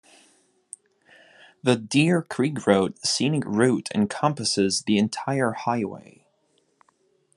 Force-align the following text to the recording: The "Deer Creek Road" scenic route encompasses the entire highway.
The 1.61 1.75
"Deer 1.75 2.23
Creek 2.23 2.65
Road" 2.65 2.97
scenic 3.05 3.43
route 3.45 3.87
encompasses 3.93 4.81
the 4.87 4.97
entire 4.97 5.51
highway. 5.51 6.25